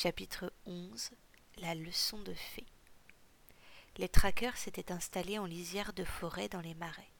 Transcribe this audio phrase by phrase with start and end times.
[0.00, 1.10] Chapitre 11
[1.56, 2.66] La leçon de fée
[3.96, 7.10] Les traqueurs s'étaient installés en lisière de forêt dans les marais.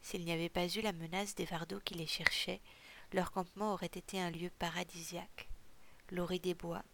[0.00, 2.60] S'il n'y avait pas eu la menace des vardos qui les cherchaient,
[3.12, 5.48] leur campement aurait été un lieu paradisiaque.
[6.12, 6.84] L'orée des bois,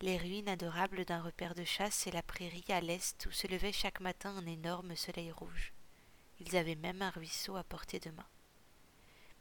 [0.00, 3.72] les ruines adorables d'un repère de chasse et la prairie à l'est où se levait
[3.72, 5.74] chaque matin un énorme soleil rouge.
[6.38, 8.28] Ils avaient même un ruisseau à portée de main.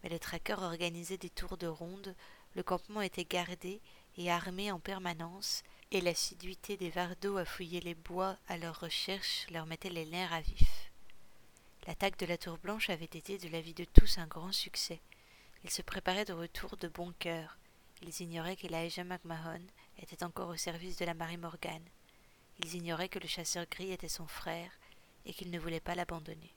[0.03, 2.13] Mais les traqueurs organisaient des tours de ronde,
[2.55, 3.81] le campement était gardé
[4.19, 9.47] et armé en permanence, et l'assiduité des vardos à fouiller les bois à leur recherche
[9.49, 10.91] leur mettait les nerfs à vif.
[11.87, 14.99] L'attaque de la tour blanche avait été de la vie de tous un grand succès.
[15.63, 17.57] Ils se préparaient de retour de bon cœur.
[18.01, 19.61] Ils ignoraient qu'Elijah McMahon
[19.97, 21.81] était encore au service de la Marie Morgan.
[22.59, 24.71] Ils ignoraient que le chasseur gris était son frère
[25.25, 26.53] et qu'il ne voulait pas l'abandonner.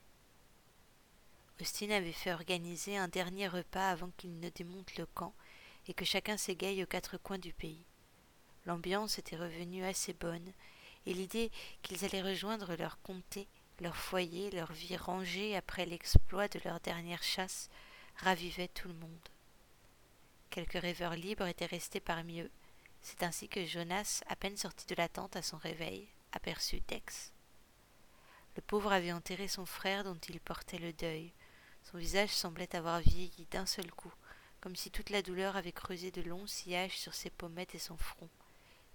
[1.61, 5.33] Austin avait fait organiser un dernier repas avant qu'il ne démonte le camp
[5.87, 7.85] et que chacun s'égaye aux quatre coins du pays.
[8.65, 10.53] L'ambiance était revenue assez bonne,
[11.05, 11.51] et l'idée
[11.81, 13.47] qu'ils allaient rejoindre leur comté,
[13.79, 17.69] leur foyer, leur vie rangée après l'exploit de leur dernière chasse
[18.17, 19.29] ravivait tout le monde.
[20.49, 22.51] Quelques rêveurs libres étaient restés parmi eux.
[23.01, 27.33] C'est ainsi que Jonas, à peine sorti de la tente à son réveil, aperçut Dex.
[28.55, 31.33] Le pauvre avait enterré son frère dont il portait le deuil.
[31.81, 34.13] Son visage semblait avoir vieilli d'un seul coup
[34.63, 37.97] comme si toute la douleur avait creusé de longs sillages sur ses pommettes et son
[37.97, 38.29] front.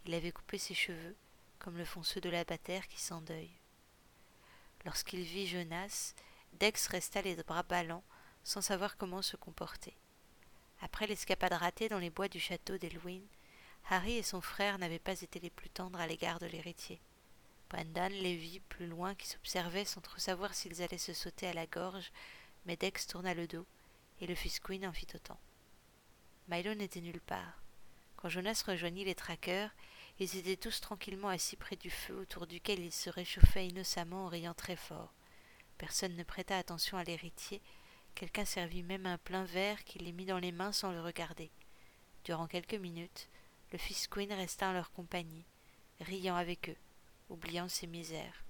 [0.06, 1.14] Il avait coupé ses cheveux,
[1.58, 3.52] comme le font ceux de la bataire qui s'endeuille.
[4.86, 6.14] Lorsqu'il vit Jonas,
[6.54, 8.02] Dex resta les bras ballants,
[8.44, 9.94] sans savoir comment se comporter.
[10.80, 13.20] Après l'escapade ratée dans les bois du château d'Elwyn,
[13.90, 16.98] Harry et son frère n'avaient pas été les plus tendres à l'égard de l'héritier.
[17.68, 21.52] Brendan les vit plus loin qui s'observaient sans trop savoir s'ils allaient se sauter à
[21.52, 22.10] la gorge,
[22.64, 23.66] mais Dex tourna le dos,
[24.22, 25.38] et le fils Queen en fit autant.
[26.48, 27.62] Milo n'était nulle part.
[28.16, 29.70] Quand Jonas rejoignit les traqueurs,
[30.18, 34.28] ils étaient tous tranquillement assis près du feu autour duquel ils se réchauffaient innocemment en
[34.28, 35.12] riant très fort.
[35.76, 37.60] Personne ne prêta attention à l'héritier.
[38.14, 41.50] Quelqu'un servit même un plein verre qu'il les mit dans les mains sans le regarder.
[42.24, 43.28] Durant quelques minutes,
[43.70, 45.44] le fils Queen resta en leur compagnie,
[46.00, 46.76] riant avec eux,
[47.28, 48.44] oubliant ses misères.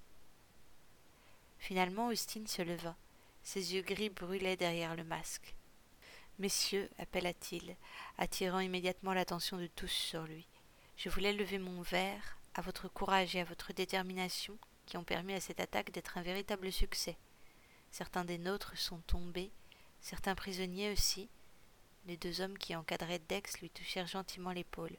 [1.59, 2.95] Finalement, Austin se leva.
[3.43, 5.53] Ses yeux gris brûlaient derrière le masque.
[6.39, 7.75] Messieurs, appela-t-il,
[8.17, 10.47] attirant immédiatement l'attention de tous sur lui,
[10.95, 15.33] je voulais lever mon verre à votre courage et à votre détermination qui ont permis
[15.33, 17.17] à cette attaque d'être un véritable succès.
[17.91, 19.51] Certains des nôtres sont tombés,
[19.99, 21.29] certains prisonniers aussi.
[22.05, 24.95] Les deux hommes qui encadraient Dex lui touchèrent gentiment l'épaule.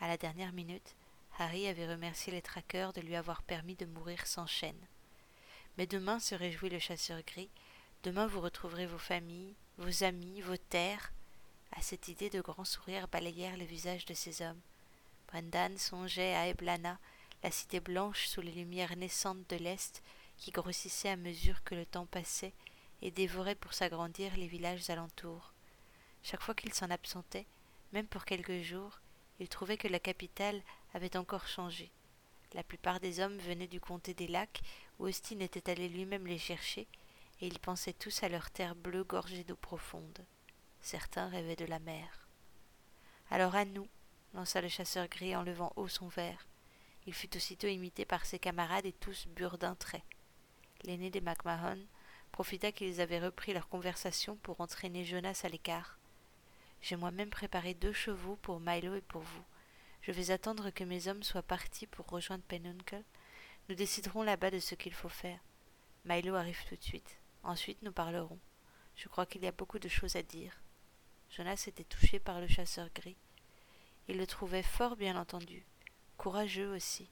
[0.00, 0.94] À la dernière minute,
[1.38, 4.86] Harry avait remercié les traqueurs de lui avoir permis de mourir sans chaîne.
[5.76, 7.50] Mais demain, se réjouit le chasseur gris,
[8.02, 11.10] demain vous retrouverez vos familles, vos amis, vos terres.
[11.72, 14.60] À cette idée, de grands sourires balayèrent le visage de ces hommes.
[15.28, 16.98] Brendan songeait à Eblana,
[17.42, 20.02] la cité blanche sous les lumières naissantes de l'Est,
[20.36, 22.52] qui grossissait à mesure que le temps passait
[23.00, 25.54] et dévorait pour s'agrandir les villages alentours.
[26.22, 27.46] Chaque fois qu'il s'en absentait,
[27.94, 29.00] même pour quelques jours,
[29.38, 30.60] il trouvait que la capitale
[30.92, 31.90] avait encore changé.
[32.52, 34.60] La plupart des hommes venaient du comté des lacs,
[34.98, 36.86] où Austin était allé lui-même les chercher,
[37.40, 40.24] et ils pensaient tous à leur terre bleue gorgée d'eau profonde.
[40.80, 42.28] Certains rêvaient de la mer.
[43.30, 43.88] Alors à nous,
[44.34, 46.46] lança le chasseur gris en levant haut son verre.
[47.06, 50.04] Il fut aussitôt imité par ses camarades et tous burent d'un trait.
[50.84, 51.78] L'aîné des MacMahon
[52.32, 55.98] profita qu'ils avaient repris leur conversation pour entraîner Jonas à l'écart.
[56.82, 59.44] J'ai moi-même préparé deux chevaux pour Milo et pour vous.
[60.02, 63.02] Je vais attendre que mes hommes soient partis pour rejoindre Penuncle.
[63.68, 65.38] Nous déciderons là-bas de ce qu'il faut faire.
[66.04, 67.19] Milo arrive tout de suite.
[67.42, 68.38] Ensuite nous parlerons.
[68.96, 70.60] Je crois qu'il y a beaucoup de choses à dire.
[71.30, 73.16] Jonas était touché par le chasseur gris.
[74.08, 75.64] Il le trouvait fort bien entendu,
[76.16, 77.08] courageux aussi.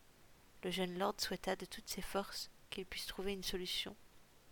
[0.65, 3.95] Le jeune lord souhaita de toutes ses forces qu'il puisse trouver une solution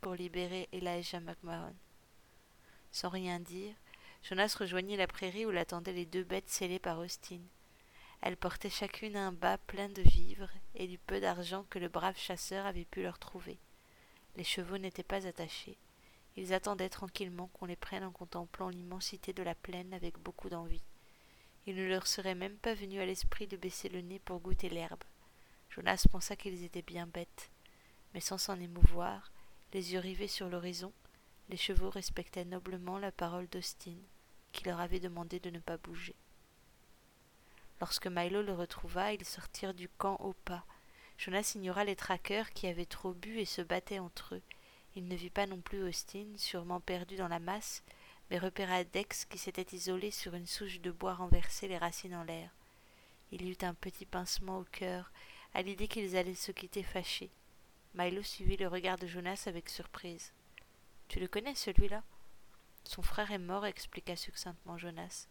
[0.01, 1.75] pour libérer Elijah McMahon.
[2.93, 3.75] Sans rien dire,
[4.23, 7.41] Jonas rejoignit la prairie où l'attendaient les deux bêtes scellées par Austin.
[8.23, 12.17] Elles portaient chacune un bas plein de vivres et du peu d'argent que le brave
[12.17, 13.59] chasseur avait pu leur trouver.
[14.37, 15.79] Les chevaux n'étaient pas attachés.
[16.37, 20.83] Ils attendaient tranquillement qu'on les prenne en contemplant l'immensité de la plaine avec beaucoup d'envie.
[21.67, 24.69] Il ne leur serait même pas venu à l'esprit de baisser le nez pour goûter
[24.69, 25.03] l'herbe.
[25.71, 27.51] Jonas pensa qu'ils étaient bien bêtes,
[28.15, 29.33] mais sans s'en émouvoir,
[29.73, 30.93] les yeux rivés sur l'horizon,
[31.49, 33.97] les chevaux respectaient noblement la parole d'Austin,
[34.53, 36.15] qui leur avait demandé de ne pas bouger.
[37.81, 40.65] Lorsque Milo le retrouva, ils sortirent du camp au pas,
[41.19, 44.43] Jonas ignora les traqueurs qui avaient trop bu et se battaient entre eux.
[44.95, 47.83] Il ne vit pas non plus Austin, sûrement perdu dans la masse,
[48.31, 52.25] mais repéra Dex qui s'était isolé sur une souche de bois renversée les racines en
[52.25, 52.51] l'air.
[53.33, 55.11] Il eut un petit pincement au cœur
[55.55, 57.31] à l'idée qu'ils allaient se quitter fâchés.
[57.95, 60.33] Milo suivit le regard de Jonas avec surprise.
[61.09, 62.03] Tu le connais, celui-là?
[62.85, 65.29] Son frère est mort, expliqua succinctement Jonas.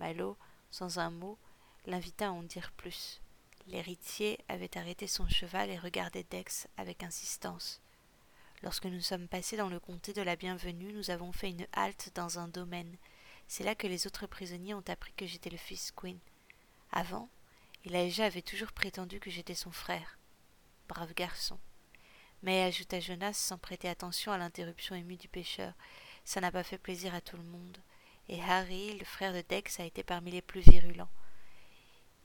[0.00, 0.36] Milo,
[0.70, 1.38] sans un mot,
[1.86, 3.20] l'invita à en dire plus.
[3.66, 7.80] L'héritier avait arrêté son cheval et regardait Dex avec insistance.
[8.62, 12.10] Lorsque nous sommes passés dans le comté de la Bienvenue, nous avons fait une halte
[12.14, 12.96] dans un domaine.
[13.48, 16.18] C'est là que les autres prisonniers ont appris que j'étais le fils Queen.
[16.92, 17.28] Avant,
[17.86, 20.18] Elijah avait toujours prétendu que j'étais son frère.
[20.88, 21.58] Brave garçon.
[22.42, 25.72] Mais, ajouta Jonas sans prêter attention à l'interruption émue du pêcheur,
[26.24, 27.78] ça n'a pas fait plaisir à tout le monde.
[28.28, 31.10] Et Harry, le frère de Dex, a été parmi les plus virulents.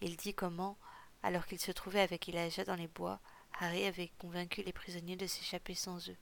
[0.02, 0.78] Il dit comment,
[1.24, 3.20] alors qu'il se trouvait avec Elijah dans les bois,
[3.60, 6.18] Harry avait convaincu les prisonniers de s'échapper sans eux.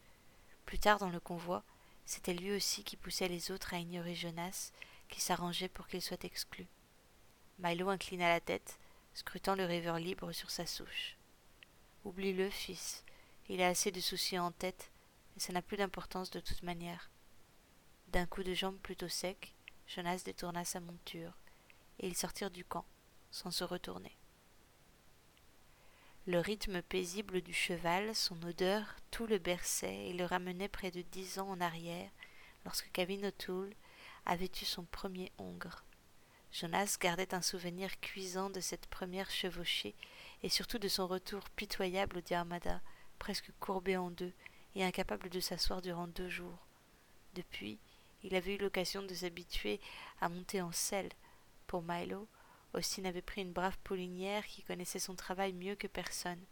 [0.66, 1.64] Plus tard dans le convoi,
[2.06, 4.72] c'était lui aussi qui poussait les autres à ignorer Jonas,
[5.10, 6.68] qui s'arrangeait pour qu'il soit exclu.
[7.60, 8.80] Milo inclina la tête,
[9.14, 11.16] scrutant le rêveur libre sur sa souche.
[12.06, 13.04] Oublie-le, fils,
[13.50, 14.92] il a assez de soucis en tête,
[15.36, 17.10] et ça n'a plus d'importance de toute manière.
[18.10, 19.54] D'un coup de jambe plutôt sec,
[19.88, 21.34] Jonas détourna sa monture,
[22.00, 22.86] et ils sortirent du camp,
[23.32, 24.16] sans se retourner.
[26.28, 31.02] Le rythme paisible du cheval, son odeur, tout le berçait et le ramenait près de
[31.02, 32.12] dix ans en arrière,
[32.66, 33.74] lorsque Kevin O'Toole
[34.26, 35.86] avait eu son premier hongre.
[36.52, 39.96] Jonas gardait un souvenir cuisant de cette première chevauchée
[40.44, 42.82] et surtout de son retour pitoyable au Diarmada,
[43.20, 44.34] presque courbé en deux
[44.76, 46.68] et incapable de s'asseoir durant deux jours.
[47.36, 47.80] Depuis,
[48.24, 49.80] il avait eu l'occasion de s'habituer
[50.20, 51.10] à monter en selle.
[51.68, 52.28] Pour Milo,
[52.74, 56.44] Austin avait pris une brave poulinière qui connaissait son travail mieux que personne.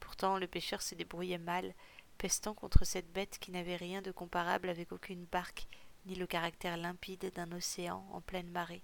[0.00, 1.74] Pourtant, le pêcheur se débrouillait mal,
[2.18, 5.66] pestant contre cette bête qui n'avait rien de comparable avec aucune barque,
[6.06, 8.82] ni le caractère limpide d'un océan en pleine marée.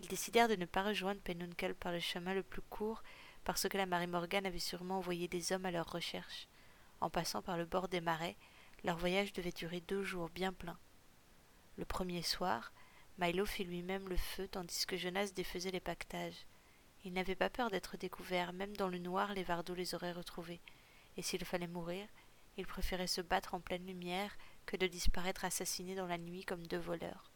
[0.00, 3.02] Ils décidèrent de ne pas rejoindre Penuncle par le chemin le plus court
[3.44, 6.48] parce que la marée Morgan avait sûrement envoyé des hommes à leur recherche.
[7.00, 8.36] En passant par le bord des marais,
[8.84, 10.78] leur voyage devait durer deux jours bien pleins.
[11.76, 12.72] Le premier soir,
[13.18, 16.46] Milo fit lui-même le feu tandis que Jonas défaisait les pactages.
[17.04, 20.60] Il n'avait pas peur d'être découvert, même dans le noir les Vardos les auraient retrouvés,
[21.16, 22.06] et s'il fallait mourir,
[22.56, 24.36] il préférait se battre en pleine lumière
[24.66, 27.30] que de disparaître assassiné dans la nuit comme deux voleurs.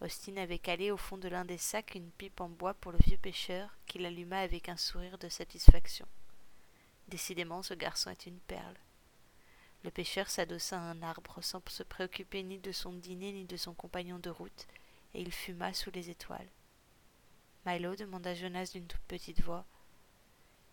[0.00, 2.98] Austin avait calé au fond de l'un des sacs une pipe en bois pour le
[2.98, 6.06] vieux pêcheur, qui l'alluma avec un sourire de satisfaction.
[7.08, 8.76] Décidément, ce garçon est une perle.
[9.82, 13.56] Le pêcheur s'adossa à un arbre sans se préoccuper ni de son dîner ni de
[13.56, 14.66] son compagnon de route,
[15.14, 16.48] et il fuma sous les étoiles.
[17.64, 19.64] Milo demanda Jonas d'une toute petite voix.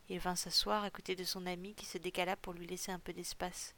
[0.10, 3.00] Il vint s'asseoir à côté de son ami qui se décala pour lui laisser un
[3.00, 3.76] peu d'espace.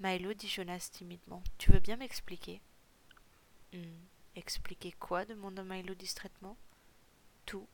[0.00, 1.42] Milo dit Jonas timidement.
[1.58, 2.60] Tu veux bien m'expliquer?
[3.72, 4.00] Hmm.
[4.34, 5.24] Expliquer quoi?
[5.24, 6.56] demanda Milo distraitement.
[7.46, 7.68] Tout.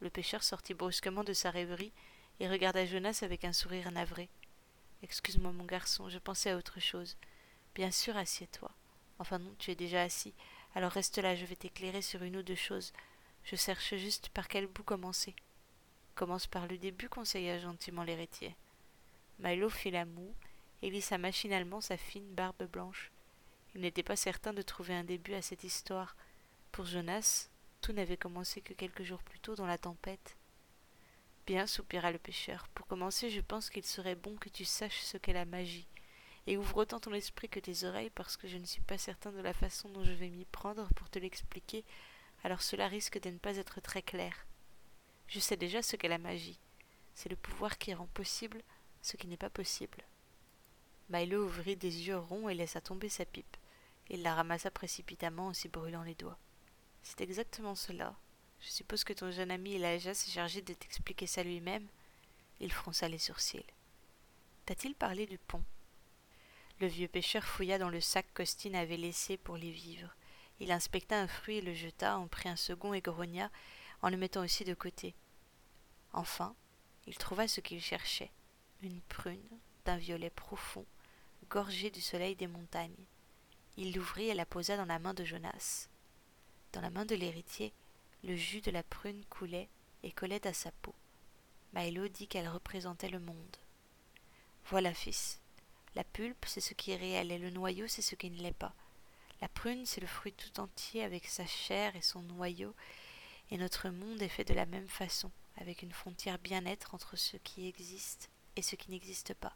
[0.00, 1.92] Le pêcheur sortit brusquement de sa rêverie
[2.38, 4.28] et regarda Jonas avec un sourire navré.
[5.02, 7.16] Excuse-moi, mon garçon, je pensais à autre chose.
[7.74, 8.70] Bien sûr, assieds-toi.
[9.18, 10.34] Enfin non, tu es déjà assis.
[10.74, 12.92] Alors reste là, je vais t'éclairer sur une ou deux choses.
[13.44, 15.34] Je cherche juste par quel bout commencer.
[16.14, 18.54] Commence par le début, conseilla gentiment l'héritier.
[19.38, 20.34] Milo fit la moue
[20.82, 23.10] et lissa machinalement sa fine barbe blanche.
[23.74, 26.16] Il n'était pas certain de trouver un début à cette histoire.
[26.70, 27.48] Pour Jonas,
[27.80, 30.36] tout n'avait commencé que quelques jours plus tôt dans la tempête.
[31.46, 32.68] Bien, soupira le pêcheur.
[32.68, 35.86] Pour commencer, je pense qu'il serait bon que tu saches ce qu'est la magie.
[36.46, 39.30] Et ouvre autant ton esprit que tes oreilles, parce que je ne suis pas certain
[39.30, 41.84] de la façon dont je vais m'y prendre pour te l'expliquer,
[42.44, 44.46] alors cela risque de ne pas être très clair.
[45.28, 46.58] Je sais déjà ce qu'est la magie.
[47.14, 48.62] C'est le pouvoir qui rend possible
[49.02, 49.98] ce qui n'est pas possible.
[51.10, 53.56] Milo ouvrit des yeux ronds et laissa tomber sa pipe.
[54.10, 56.38] Il la ramassa précipitamment en s'y brûlant les doigts.
[57.02, 58.14] C'est exactement cela.
[58.60, 61.86] Je suppose que ton jeune ami Elijah s'est chargé de t'expliquer ça lui-même.
[62.60, 63.64] Il fronça les sourcils.
[64.66, 65.64] T'a-t-il parlé du pont?
[66.82, 70.16] Le vieux pêcheur fouilla dans le sac qu'Austin avait laissé pour les vivres.
[70.58, 73.52] Il inspecta un fruit et le jeta, en prit un second et grogna,
[74.00, 75.14] en le mettant aussi de côté.
[76.12, 76.56] Enfin,
[77.06, 78.32] il trouva ce qu'il cherchait
[78.82, 80.84] une prune d'un violet profond,
[81.48, 83.06] gorgée du soleil des montagnes.
[83.76, 85.88] Il l'ouvrit et la posa dans la main de Jonas.
[86.72, 87.72] Dans la main de l'héritier,
[88.24, 89.68] le jus de la prune coulait
[90.02, 90.96] et collait à sa peau.
[91.74, 93.56] Milo dit qu'elle représentait le monde.
[94.64, 95.41] Voilà, fils.
[95.94, 98.52] La pulpe, c'est ce qui est réel, et le noyau, c'est ce qui ne l'est
[98.52, 98.74] pas.
[99.42, 102.74] La prune, c'est le fruit tout entier avec sa chair et son noyau,
[103.50, 105.30] et notre monde est fait de la même façon,
[105.60, 109.54] avec une frontière bien nette entre ce qui existe et ce qui n'existe pas.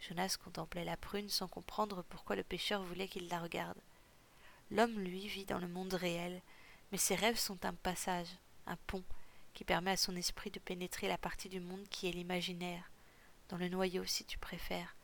[0.00, 3.80] Jonas contemplait la prune sans comprendre pourquoi le pêcheur voulait qu'il la regarde.
[4.70, 6.42] L'homme, lui, vit dans le monde réel,
[6.92, 8.28] mais ses rêves sont un passage,
[8.66, 9.04] un pont
[9.54, 12.89] qui permet à son esprit de pénétrer la partie du monde qui est l'imaginaire,
[13.50, 14.94] dans le noyau si tu préfères.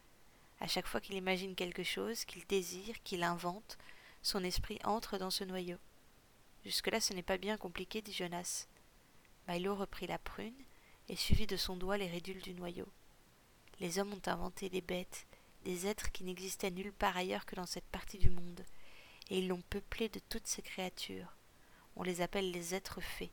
[0.60, 3.76] À chaque fois qu'il imagine quelque chose, qu'il désire, qu'il invente,
[4.22, 5.78] son esprit entre dans ce noyau.
[6.64, 8.66] Jusque-là, ce n'est pas bien compliqué, dit Jonas.
[9.48, 10.54] Milo reprit la prune
[11.08, 12.88] et suivit de son doigt les ridules du noyau.
[13.80, 15.26] Les hommes ont inventé des bêtes,
[15.64, 18.64] des êtres qui n'existaient nulle part ailleurs que dans cette partie du monde,
[19.28, 21.34] et ils l'ont peuplé de toutes ces créatures.
[21.96, 23.32] On les appelle les êtres fées.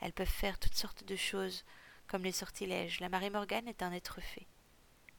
[0.00, 1.64] Elles peuvent faire toutes sortes de choses,
[2.06, 3.00] comme les sortilèges.
[3.00, 4.46] La Marie Morgane est un être fée.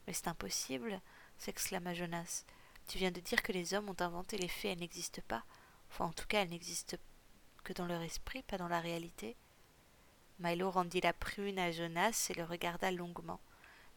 [0.06, 1.02] Mais c'est impossible,
[1.38, 2.46] s'exclama Jonas.
[2.88, 5.44] Tu viens de dire que les hommes ont inventé les fées, elles n'existent pas.
[5.90, 6.98] Enfin, en tout cas, elles n'existent
[7.64, 9.36] que dans leur esprit, pas dans la réalité.
[10.40, 13.42] Milo rendit la prune à Jonas et le regarda longuement.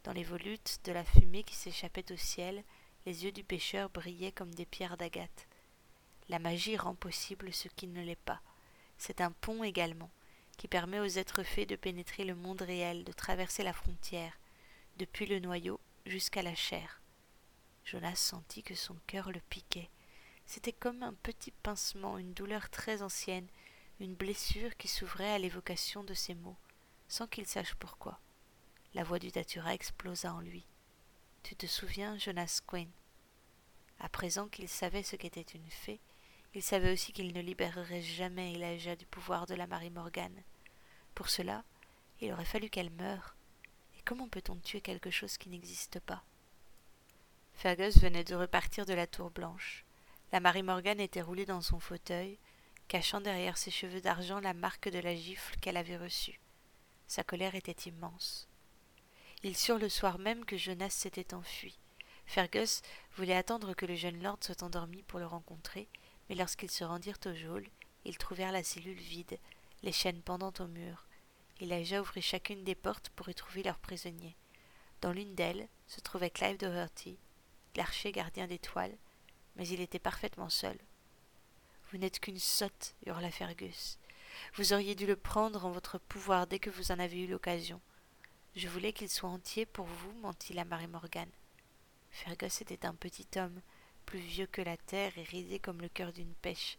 [0.04, 2.64] Dans les volutes de la fumée qui s'échappait au ciel,
[3.06, 5.46] les yeux du pêcheur brillaient comme des pierres d'agate.
[6.28, 8.40] La magie rend possible ce qui ne l'est pas.
[8.98, 10.10] C'est un pont également,
[10.60, 14.38] qui permet aux êtres faits de pénétrer le monde réel, de traverser la frontière,
[14.98, 17.00] depuis le noyau jusqu'à la chair.
[17.86, 19.88] Jonas sentit que son cœur le piquait.
[20.44, 23.46] C'était comme un petit pincement, une douleur très ancienne,
[24.00, 26.58] une blessure qui s'ouvrait à l'évocation de ces mots,
[27.08, 28.20] sans qu'il sache pourquoi.
[28.92, 30.66] La voix du datura explosa en lui.
[31.42, 32.90] Tu te souviens, Jonas Quinn?
[33.98, 36.00] À présent qu'il savait ce qu'était une fée,
[36.54, 40.42] il savait aussi qu'il ne libérerait jamais Elijah du pouvoir de la Marie Morgane.
[41.14, 41.64] Pour cela,
[42.20, 43.36] il aurait fallu qu'elle meure.
[43.98, 46.22] Et comment peut-on tuer quelque chose qui n'existe pas?
[47.54, 49.84] Fergus venait de repartir de la tour blanche.
[50.32, 52.38] La Marie Morgane était roulée dans son fauteuil,
[52.88, 56.40] cachant derrière ses cheveux d'argent la marque de la gifle qu'elle avait reçue.
[57.06, 58.48] Sa colère était immense.
[59.42, 61.78] Ils surent le soir même que Jonas s'était enfui.
[62.26, 62.82] Fergus
[63.16, 65.88] voulait attendre que le jeune lord soit endormi pour le rencontrer,
[66.30, 67.66] mais lorsqu'ils se rendirent au geôle,
[68.04, 69.36] ils trouvèrent la cellule vide,
[69.82, 71.08] les chaînes pendant au mur.
[71.60, 74.36] Elijah ouvrit chacune des portes pour y trouver leurs prisonniers.
[75.00, 77.18] Dans l'une d'elles se trouvait Clive Doherty,
[77.74, 78.96] l'archer gardien d'étoiles,
[79.56, 80.78] mais il était parfaitement seul.
[81.90, 83.98] Vous n'êtes qu'une sotte, hurla Fergus.
[84.54, 87.80] Vous auriez dû le prendre en votre pouvoir dès que vous en avez eu l'occasion.
[88.54, 91.32] Je voulais qu'il soit entier pour vous, mentit la Marie Morgane.
[92.12, 93.60] Fergus était un petit homme,
[94.10, 96.78] plus vieux que la terre et ridé comme le cœur d'une pêche,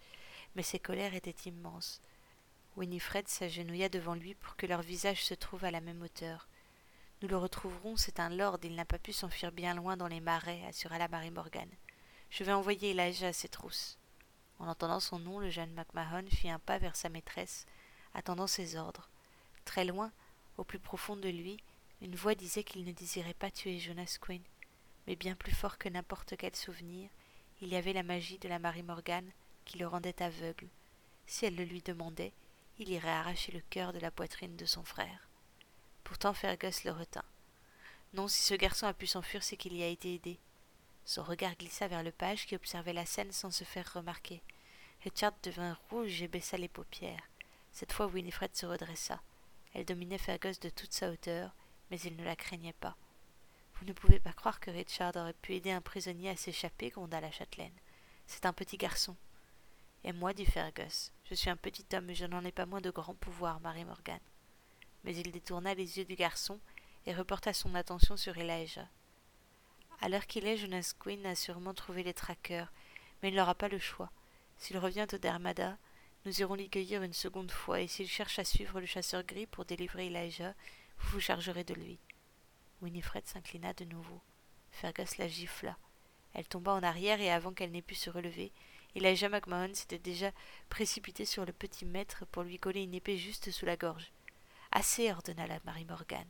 [0.54, 2.02] mais ses colères étaient immenses.
[2.76, 6.50] Winifred s'agenouilla devant lui pour que leurs visages se trouvent à la même hauteur.
[7.22, 10.20] Nous le retrouverons, c'est un lord, il n'a pas pu s'enfuir bien loin dans les
[10.20, 11.72] marais, assura la Marie Morgane.
[12.32, 13.98] Je vais envoyer Elijah à ses trousses.
[14.60, 17.66] En entendant son nom, le jeune MacMahon fit un pas vers sa maîtresse,
[18.14, 19.10] attendant ses ordres.
[19.64, 20.12] Très loin,
[20.58, 21.64] au plus profond de lui,
[22.02, 24.44] une voix disait qu'il ne désirait pas tuer Jonas Quinn,
[25.08, 27.10] mais bien plus fort que n'importe quel souvenir,
[27.62, 29.32] il y avait la magie de la Marie Morgane
[29.66, 30.68] qui le rendait aveugle.
[31.28, 32.34] Si elle le lui demandait,
[32.80, 35.28] il irait arracher le cœur de la poitrine de son frère.
[36.04, 37.24] Pourtant Fergus le retint.
[38.14, 40.40] Non, si ce garçon a pu s'enfuir, c'est qu'il y a été aidé.
[41.06, 44.42] Son regard glissa vers le page qui observait la scène sans se faire remarquer.
[45.04, 47.30] Richard devint rouge et baissa les paupières.
[47.72, 49.22] Cette fois Winifred se redressa.
[49.74, 51.52] Elle dominait Fergus de toute sa hauteur,
[51.90, 52.98] mais il ne la craignait pas.
[53.82, 57.20] Vous ne pouvez pas croire que Richard aurait pu aider un prisonnier à s'échapper, gronda
[57.20, 57.74] la châtelaine.
[58.28, 59.16] C'est un petit garçon.
[60.04, 62.80] Et moi, dit Fergus, je suis un petit homme et je n'en ai pas moins
[62.80, 64.20] de grands pouvoirs, Marie Morgan.
[65.04, 66.60] Mais il détourna les yeux du garçon
[67.08, 68.88] et reporta son attention sur Elijah.
[70.00, 72.72] À l'heure qu'il est, Jonas Quinn a sûrement trouvé les traqueurs,
[73.22, 74.12] mais il n'aura pas le choix.
[74.60, 75.76] S'il revient au Dermada,
[76.26, 79.48] nous irons l'y cueillir une seconde fois, et s'il cherche à suivre le chasseur gris
[79.48, 80.54] pour délivrer Elijah,
[81.00, 81.98] vous vous chargerez de lui.
[82.82, 84.22] Winifred s'inclina de nouveau.
[84.72, 85.78] Fergus la gifla.
[86.34, 88.52] Elle tomba en arrière et avant qu'elle n'ait pu se relever,
[88.96, 90.32] Elijah McMahon s'était déjà
[90.70, 94.12] précipité sur le petit maître pour lui coller une épée juste sous la gorge.
[94.72, 96.28] Assez, ordonna la Marie Morgan.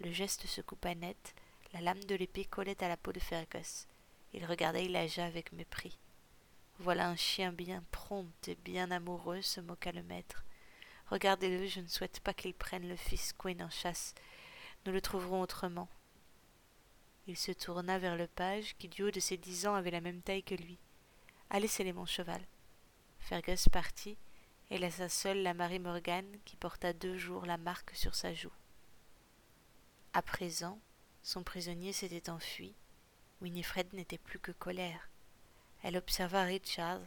[0.00, 1.34] Le geste se coupa net,
[1.72, 3.86] la lame de l'épée collait à la peau de Fergus.
[4.32, 5.98] Il regardait Elijah avec mépris.
[6.78, 10.44] Voilà un chien bien prompt et bien amoureux, se moqua le maître.
[11.06, 14.14] Regardez-le, je ne souhaite pas qu'il prenne le fils Quinn en chasse,
[14.86, 15.88] nous le trouverons autrement.
[17.26, 20.00] Il se tourna vers le page, qui du haut de ses dix ans avait la
[20.00, 20.78] même taille que lui.
[21.50, 22.42] Allez sceller mon cheval.
[23.18, 24.16] Fergus partit
[24.70, 28.52] et laissa seule la Marie Morgane qui porta deux jours la marque sur sa joue.
[30.14, 30.80] À présent,
[31.22, 32.74] son prisonnier s'était enfui.
[33.40, 35.08] Winifred n'était plus que colère.
[35.82, 37.00] Elle observa Richard.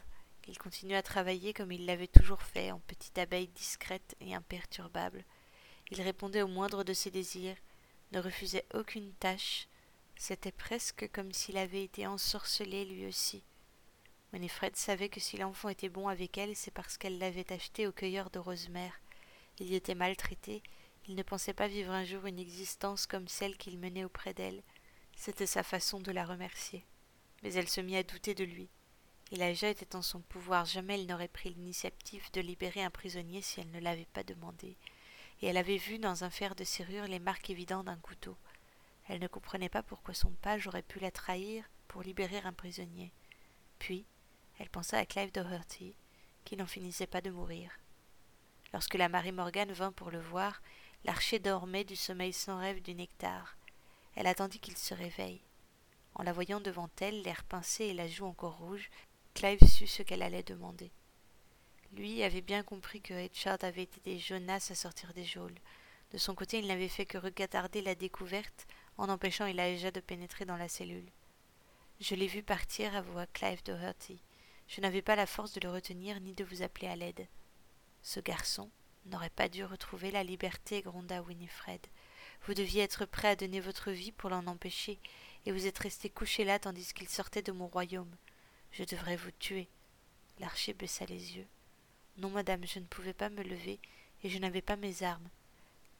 [0.47, 5.25] Il continuait à travailler comme il l'avait toujours fait, en petite abeille discrète et imperturbable.
[5.91, 7.57] Il répondait au moindre de ses désirs,
[8.11, 9.67] ne refusait aucune tâche.
[10.15, 13.43] C'était presque comme s'il avait été ensorcelé lui aussi.
[14.33, 17.91] Winifred savait que si l'enfant était bon avec elle, c'est parce qu'elle l'avait acheté au
[17.91, 18.99] cueilleur de Rosemère.
[19.59, 20.61] Il y était maltraité,
[21.07, 24.63] il ne pensait pas vivre un jour une existence comme celle qu'il menait auprès d'elle.
[25.15, 26.85] C'était sa façon de la remercier.
[27.43, 28.69] Mais elle se mit à douter de lui.
[29.31, 33.59] Elijah était en son pouvoir, jamais elle n'aurait pris l'initiative de libérer un prisonnier si
[33.59, 34.77] elle ne l'avait pas demandé,
[35.41, 38.37] et elle avait vu dans un fer de serrure les marques évidentes d'un couteau.
[39.07, 43.11] Elle ne comprenait pas pourquoi son page aurait pu la trahir pour libérer un prisonnier.
[43.77, 44.05] Puis,
[44.59, 45.95] elle pensa à Clive Doherty,
[46.43, 47.71] qui n'en finissait pas de mourir.
[48.73, 50.61] Lorsque la Marie Morgan vint pour le voir,
[51.03, 53.57] l'archer dormait du sommeil sans rêve du nectar.
[54.15, 55.41] Elle attendit qu'il se réveille.
[56.15, 58.89] En la voyant devant elle, l'air pincé et la joue encore rouge,
[59.33, 60.91] Clive sut ce qu'elle allait demander.
[61.95, 65.55] Lui avait bien compris que Richard avait été Jonas à sortir des geôles.
[66.11, 70.43] De son côté, il n'avait fait que regarder la découverte en empêchant Elijah de pénétrer
[70.43, 71.09] dans la cellule.
[72.01, 74.21] Je l'ai vu partir, avoua Clive Doherty.
[74.67, 77.27] Je n'avais pas la force de le retenir ni de vous appeler à l'aide.
[78.01, 78.69] Ce garçon
[79.05, 81.87] n'aurait pas dû retrouver la liberté, gronda Winifred.
[82.45, 84.99] Vous deviez être prêt à donner votre vie pour l'en empêcher,
[85.45, 88.13] et vous êtes resté couché là tandis qu'il sortait de mon royaume.
[88.73, 89.69] Je devrais vous tuer.
[90.39, 91.47] L'archer baissa les yeux.
[92.17, 93.79] Non, madame, je ne pouvais pas me lever,
[94.23, 95.29] et je n'avais pas mes armes.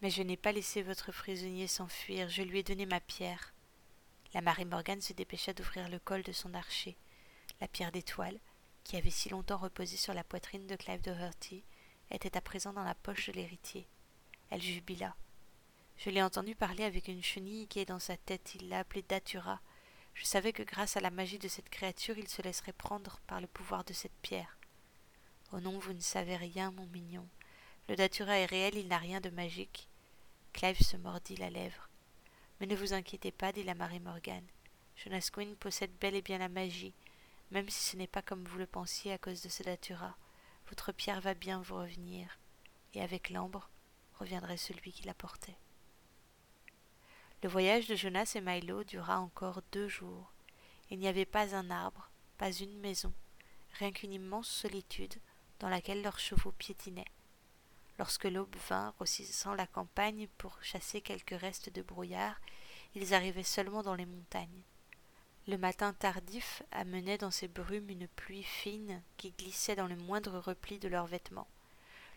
[0.02, 3.54] Mais je n'ai pas laissé votre prisonnier s'enfuir, je lui ai donné ma pierre.
[4.34, 6.96] La Marie Morgan se dépêcha d'ouvrir le col de son archer.
[7.62, 8.38] La pierre d'étoile,
[8.84, 11.64] qui avait si longtemps reposé sur la poitrine de Clive Doherty,
[12.12, 13.88] était à présent dans la poche de l'héritier.
[14.50, 15.16] Elle jubila.
[15.98, 18.56] Je l'ai entendu parler avec une chenille qui est dans sa tête.
[18.56, 19.60] Il l'a appelée Datura.
[20.14, 23.42] Je savais que grâce à la magie de cette créature, il se laisserait prendre par
[23.42, 24.55] le pouvoir de cette pierre.
[25.52, 27.28] Oh non, vous ne savez rien, mon mignon.
[27.88, 29.88] Le Datura est réel, il n'a rien de magique.
[30.54, 31.90] Clive se mordit la lèvre.
[32.60, 34.44] Mais ne vous inquiétez pas, dit la Marie Morgan.
[34.96, 36.94] Jonas Quinn possède bel et bien la magie,
[37.52, 40.16] même si ce n'est pas comme vous le pensiez à cause de ce Datura.
[40.70, 42.40] Votre pierre va bien vous revenir,
[42.94, 43.70] et avec l'ambre
[44.20, 45.58] reviendrait celui qui la portait.
[47.44, 50.32] Le voyage de Jonas et Milo dura encore deux jours.
[50.90, 53.14] Il n'y avait pas un arbre, pas une maison,
[53.74, 55.14] rien qu'une immense solitude
[55.60, 57.12] dans laquelle leurs chevaux piétinaient.
[57.98, 62.40] Lorsque l'aube vint, grossissant la campagne pour chasser quelques restes de brouillard,
[62.94, 64.64] ils arrivaient seulement dans les montagnes.
[65.48, 70.40] Le matin tardif amenait dans ces brumes une pluie fine qui glissait dans le moindre
[70.40, 71.48] repli de leurs vêtements.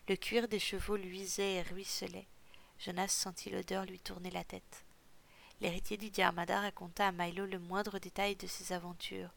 [0.07, 2.27] Le cuir des chevaux luisait et ruisselait.
[2.79, 4.83] Jonas sentit l'odeur lui tourner la tête.
[5.61, 9.29] L'héritier du Diarmada raconta à Milo le moindre détail de ses aventures.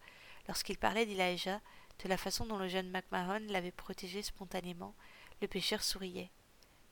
[0.48, 1.60] Lorsqu'il parlait d'Elijah,
[2.02, 4.94] de la façon dont le jeune MacMahon l'avait protégé spontanément,
[5.40, 6.30] le pêcheur souriait.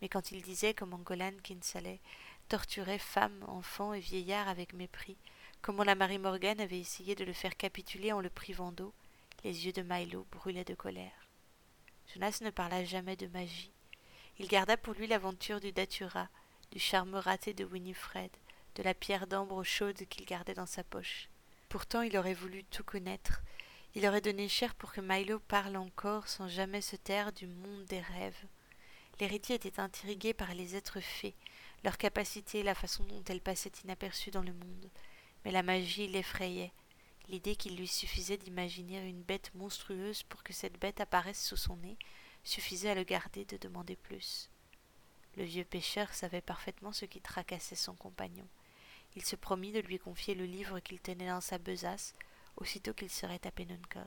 [0.01, 1.99] Mais quand il disait comment Golan Kinsale
[2.49, 5.17] torturait femmes, enfants et vieillards avec mépris,
[5.63, 8.95] comment la Marie Morgan avait essayé de le faire capituler en le privant d'eau,
[9.45, 11.27] les yeux de Milo brûlaient de colère.
[12.13, 13.73] Jonas ne parla jamais de magie.
[14.39, 16.29] Il garda pour lui l'aventure du Datura,
[16.73, 18.31] du charme raté de Winifred,
[18.77, 21.29] de la pierre d'ambre chaude qu'il gardait dans sa poche.
[21.69, 23.43] Pourtant il aurait voulu tout connaître,
[23.95, 27.85] il aurait donné cher pour que Milo parle encore sans jamais se taire du monde
[27.87, 28.45] des rêves.
[29.19, 31.35] L'héritier était intrigué par les êtres fées,
[31.83, 34.91] leur capacité, la façon dont elles passaient inaperçues dans le monde.
[35.45, 36.73] Mais la magie l'effrayait.
[37.29, 41.77] L'idée qu'il lui suffisait d'imaginer une bête monstrueuse pour que cette bête apparaisse sous son
[41.77, 41.97] nez
[42.45, 44.51] suffisait à le garder de demander plus.
[45.37, 48.47] Le vieux pêcheur savait parfaitement ce qui tracassait son compagnon.
[49.17, 52.15] Il se promit de lui confier le livre qu'il tenait dans sa besace
[52.61, 53.99] aussitôt qu'il serait à Penuncut.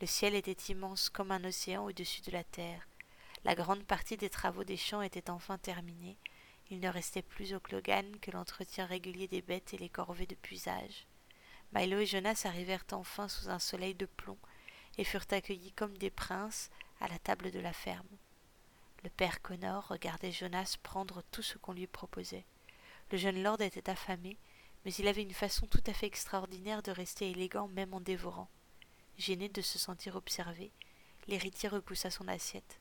[0.00, 2.88] Le ciel était immense comme un océan au-dessus de la terre.
[3.44, 6.16] La grande partie des travaux des champs était enfin terminée.
[6.70, 10.34] Il ne restait plus au Clogan que l'entretien régulier des bêtes et les corvées de
[10.34, 11.06] puisage.
[11.72, 14.38] Milo et Jonas arrivèrent enfin sous un soleil de plomb
[14.98, 16.70] et furent accueillis comme des princes
[17.00, 18.06] à la table de la ferme.
[19.02, 22.44] Le père Connor regardait Jonas prendre tout ce qu'on lui proposait.
[23.10, 24.36] Le jeune lord était affamé,
[24.84, 28.48] mais il avait une façon tout à fait extraordinaire de rester élégant même en dévorant.
[29.18, 30.72] Gêné de se sentir observé,
[31.28, 32.80] l'héritier repoussa son assiette.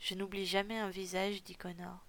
[0.00, 2.04] Je n'oublie jamais un visage, dit Connor.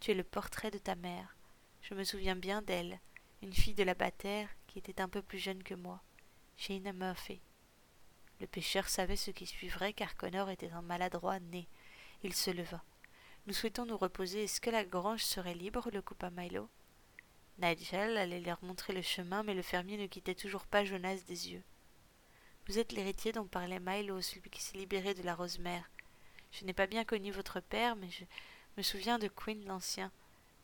[0.00, 1.36] Tu es le portrait de ta mère.
[1.82, 3.00] Je me souviens bien d'elle,
[3.42, 6.00] une fille de la bataire qui était un peu plus jeune que moi,
[6.56, 7.40] Jane Murphy.
[8.40, 11.68] Le pêcheur savait ce qui suivrait car Connor était un maladroit né.
[12.22, 12.82] Il se leva.
[13.46, 14.44] Nous souhaitons nous reposer.
[14.44, 15.88] Est-ce que la grange serait libre?
[15.92, 16.68] le coupa Milo.
[17.60, 21.50] Nigel allait leur montrer le chemin, mais le fermier ne quittait toujours pas Jonas des
[21.50, 21.62] yeux.
[22.68, 25.90] Vous êtes l'héritier dont parlait Milo, celui qui s'est libéré de la Rosemère.
[26.52, 28.24] Je n'ai pas bien connu votre père, mais je
[28.76, 30.12] me souviens de Quinn l'ancien.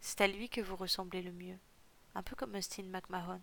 [0.00, 1.58] C'est à lui que vous ressemblez le mieux.
[2.14, 3.40] Un peu comme Austin McMahon.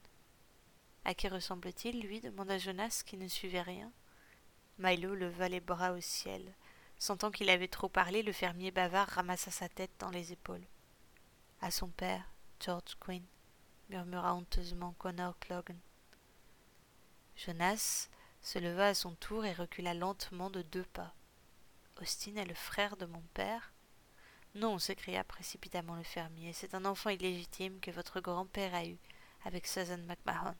[1.03, 3.91] À qui ressemble-t-il, lui demanda Jonas qui ne suivait rien.
[4.77, 6.53] Milo leva les bras au ciel.
[6.99, 10.65] Sentant qu'il avait trop parlé, le fermier bavard ramassa sa tête dans les épaules.
[11.61, 12.31] À son père,
[12.63, 13.25] George Quinn,
[13.91, 15.77] murmura honteusement Connor Clogan.
[17.35, 18.07] Jonas
[18.41, 21.13] se leva à son tour et recula lentement de deux pas.
[22.01, 23.73] Austin est le frère de mon père?
[24.55, 28.97] Non, s'écria précipitamment le fermier, c'est un enfant illégitime que votre grand-père a eu
[29.43, 30.55] avec Susan McMahon.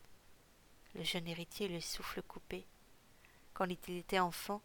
[0.95, 2.67] Le jeune héritier le souffle coupé.
[3.53, 4.61] Quand il était enfant,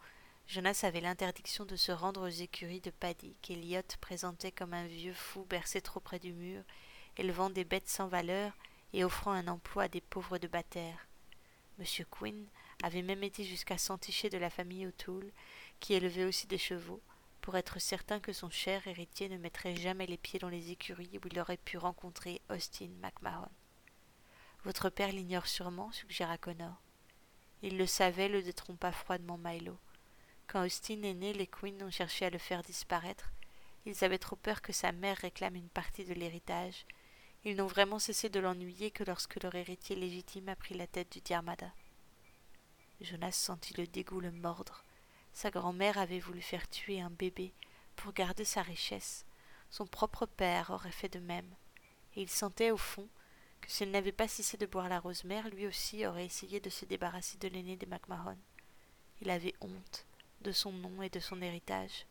[0.48, 5.14] Jonas avait l'interdiction de se rendre aux écuries de Paddy, qu'Eliot présentait comme un vieux
[5.14, 6.64] fou bercé trop près du mur,
[7.16, 8.52] élevant des bêtes sans valeur
[8.92, 11.06] et offrant un emploi à des pauvres de bataire.
[11.78, 12.46] Monsieur Quinn
[12.82, 15.32] avait même été jusqu'à s'enticher de la famille O'Toole,
[15.80, 17.02] qui élevait aussi des chevaux,
[17.40, 21.18] pour être certain que son cher héritier ne mettrait jamais les pieds dans les écuries
[21.22, 23.48] où il aurait pu rencontrer Austin McMahon.
[24.64, 26.82] Votre père l'ignore sûrement, suggéra Connor.
[27.62, 29.78] Il le savait, le détrompa froidement Milo.
[30.46, 33.30] Quand Austin est né, les Queens ont cherché à le faire disparaître.
[33.84, 36.84] Ils avaient trop peur que sa mère réclame une partie de l'héritage.
[37.46, 41.12] Ils n'ont vraiment cessé de l'ennuyer que lorsque leur héritier légitime a pris la tête
[41.12, 41.72] du Diarmada.
[43.00, 44.82] Jonas sentit le dégoût le mordre.
[45.32, 47.52] Sa grand-mère avait voulu faire tuer un bébé
[47.94, 49.24] pour garder sa richesse.
[49.70, 51.54] Son propre père aurait fait de même.
[52.16, 53.06] Et il sentait au fond
[53.60, 56.68] que s'il n'avait pas cessé de boire la rose mère, lui aussi aurait essayé de
[56.68, 58.38] se débarrasser de l'aîné des MacMahon.
[59.20, 60.04] Il avait honte
[60.40, 62.06] de son nom et de son héritage.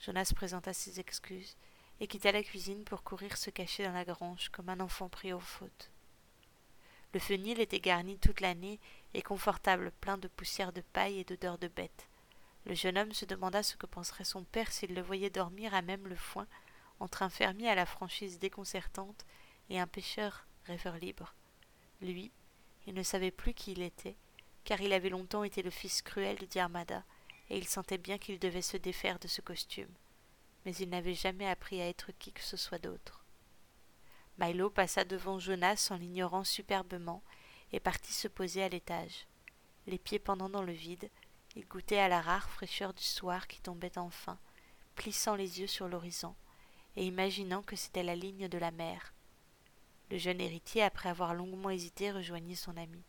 [0.00, 1.58] Jonas présenta ses excuses
[2.00, 5.32] et quitta la cuisine pour courir se cacher dans la grange comme un enfant pris
[5.32, 5.90] aux fautes.
[7.12, 8.80] Le fenil était garni toute l'année
[9.14, 12.08] et confortable, plein de poussière de paille et d'odeur de bête.
[12.66, 15.82] Le jeune homme se demanda ce que penserait son père s'il le voyait dormir à
[15.82, 16.46] même le foin
[17.00, 19.24] entre un fermier à la franchise déconcertante
[19.70, 21.34] et un pêcheur rêveur libre.
[22.00, 22.30] Lui,
[22.86, 24.16] il ne savait plus qui il était,
[24.64, 27.02] car il avait longtemps été le fils cruel de Diarmada
[27.48, 29.92] et il sentait bien qu'il devait se défaire de ce costume,
[30.64, 33.24] mais il n'avait jamais appris à être qui que ce soit d'autre.
[34.38, 37.22] Milo passa devant Jonas en l'ignorant superbement
[37.72, 39.26] et partit se poser à l'étage.
[39.86, 41.10] Les pieds pendant dans le vide,
[41.56, 44.38] il goûtait à la rare fraîcheur du soir qui tombait enfin,
[44.94, 46.34] plissant les yeux sur l'horizon
[46.96, 49.14] et imaginant que c'était la ligne de la mer.
[50.10, 53.04] Le jeune héritier, après avoir longuement hésité, rejoignit son ami.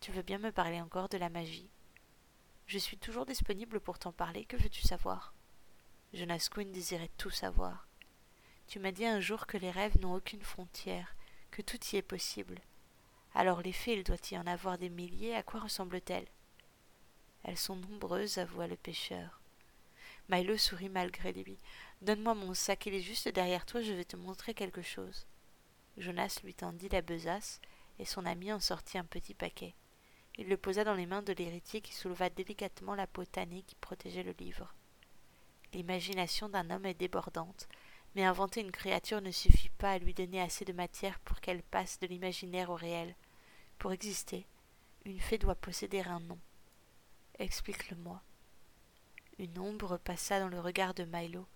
[0.00, 1.70] Tu veux bien me parler encore de la magie?
[2.66, 4.44] Je suis toujours disponible pour t'en parler.
[4.46, 5.34] Que veux-tu savoir?
[6.14, 7.88] Jonas Quinn désirait tout savoir.
[8.66, 11.16] Tu m'as dit un jour que les rêves n'ont aucune frontière,
[11.50, 12.60] que tout y est possible.
[13.34, 16.28] Alors les fées, il doit y en avoir des milliers, à quoi ressemblent-elles?
[17.44, 19.40] Elles sont nombreuses, avoua le pêcheur.
[20.28, 21.56] Milo sourit malgré lui.
[22.02, 25.26] Donne-moi mon sac, il est juste derrière toi, je vais te montrer quelque chose.
[25.96, 27.58] Jonas lui tendit la besace,
[27.98, 29.74] et son ami en sortit un petit paquet.
[30.36, 33.76] Il le posa dans les mains de l'héritier qui souleva délicatement la peau tannée qui
[33.76, 34.74] protégeait le livre.
[35.72, 37.68] L'imagination d'un homme est débordante,
[38.14, 41.62] mais inventer une créature ne suffit pas à lui donner assez de matière pour qu'elle
[41.62, 43.14] passe de l'imaginaire au réel.
[43.78, 44.46] Pour exister,
[45.04, 46.38] une fée doit posséder un nom.
[47.38, 48.22] Explique-le-moi.
[49.38, 51.46] Une ombre passa dans le regard de Milo.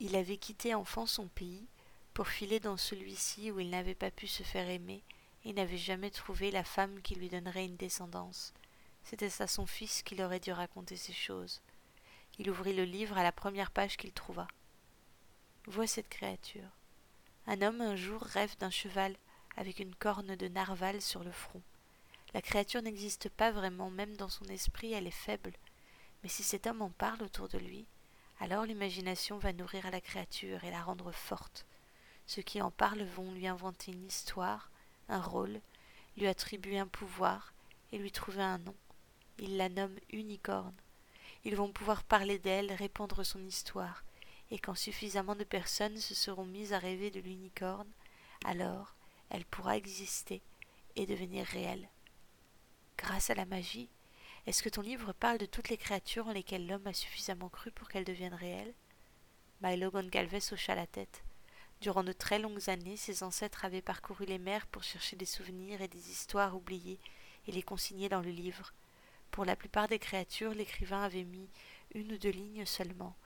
[0.00, 1.66] Il avait quitté enfant son pays
[2.14, 5.02] pour filer dans celui-ci où il n'avait pas pu se faire aimer
[5.44, 8.52] il n'avait jamais trouvé la femme qui lui donnerait une descendance.
[9.04, 11.62] C'était à son fils qu'il aurait dû raconter ces choses.
[12.38, 14.46] Il ouvrit le livre à la première page qu'il trouva.
[15.66, 16.70] Vois cette créature.
[17.46, 19.16] Un homme un jour rêve d'un cheval
[19.56, 21.62] avec une corne de narval sur le front.
[22.34, 25.52] La créature n'existe pas vraiment, même dans son esprit elle est faible.
[26.22, 27.86] Mais si cet homme en parle autour de lui,
[28.40, 31.66] alors l'imagination va nourrir la créature et la rendre forte.
[32.26, 34.70] Ceux qui en parlent vont lui inventer une histoire,
[35.08, 35.60] un rôle,
[36.16, 37.52] lui attribuer un pouvoir
[37.90, 38.74] et lui trouver un nom.
[39.38, 40.74] Ils la nomment unicorne.
[41.44, 44.04] Ils vont pouvoir parler d'elle, répandre son histoire,
[44.50, 47.90] et quand suffisamment de personnes se seront mises à rêver de l'unicorne,
[48.44, 48.94] alors
[49.30, 50.42] elle pourra exister
[50.96, 51.88] et devenir réelle.
[52.96, 53.88] Grâce à la magie,
[54.46, 57.70] est-ce que ton livre parle de toutes les créatures en lesquelles l'homme a suffisamment cru
[57.70, 58.74] pour qu'elles deviennent réelles?
[59.60, 61.22] Milo Goncalves hocha la tête.
[61.80, 65.82] Durant de très longues années, ses ancêtres avaient parcouru les mers pour chercher des souvenirs
[65.82, 66.98] et des histoires oubliées
[67.46, 68.72] et les consigner dans le livre.
[69.30, 71.48] Pour la plupart des créatures, l'écrivain avait mis
[71.94, 73.16] une ou deux lignes seulement,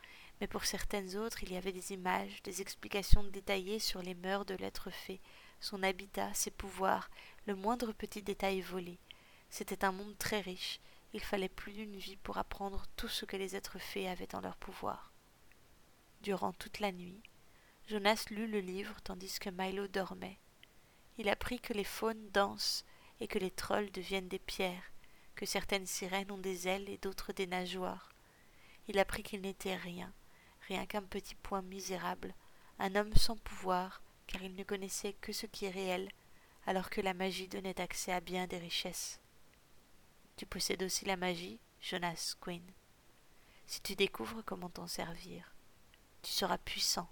[0.40, 4.44] mais pour certaines autres, il y avait des images, des explications détaillées sur les mœurs
[4.44, 5.20] de l'être fait,
[5.60, 7.10] son habitat, ses pouvoirs,
[7.46, 8.98] le moindre petit détail volé.
[9.50, 10.80] C'était un monde très riche,
[11.12, 14.40] il fallait plus d'une vie pour apprendre tout ce que les êtres faits avaient en
[14.40, 15.12] leur pouvoir.
[16.22, 17.22] Durant toute la nuit,
[17.88, 20.38] Jonas lut le livre tandis que Milo dormait.
[21.18, 22.84] Il apprit que les faunes dansent
[23.20, 24.91] et que les trolls deviennent des pierres,
[25.46, 28.12] certaines sirènes ont des ailes et d'autres des nageoires.
[28.88, 30.12] il apprit qu'il n'était rien,
[30.68, 32.34] rien qu'un petit point misérable,
[32.78, 36.08] un homme sans pouvoir, car il ne connaissait que ce qui est réel,
[36.66, 39.20] alors que la magie donnait accès à bien des richesses.
[40.36, 42.62] Tu possèdes aussi la magie, Jonas Quinn.
[43.66, 45.54] Si tu découvres comment t'en servir,
[46.22, 47.08] tu seras puissant.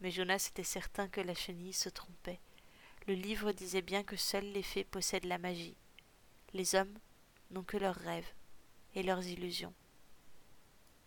[0.00, 2.40] Mais Jonas était certain que la chenille se trompait.
[3.06, 5.76] Le livre disait bien que seuls les fées possèdent la magie.
[6.52, 6.98] Les hommes
[7.50, 8.32] n'ont que leurs rêves
[8.94, 9.74] et leurs illusions.